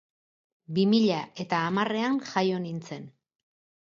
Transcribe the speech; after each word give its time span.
Bi 0.77 0.85
mila 0.93 1.19
eta 1.43 1.59
hamarrean 1.67 2.19
jaio 2.31 2.63
nintzen. 2.65 3.07